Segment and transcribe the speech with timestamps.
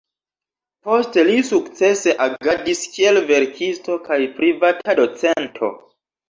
[0.85, 5.71] Poste li sukcese agadis kiel verkisto kaj privata docento.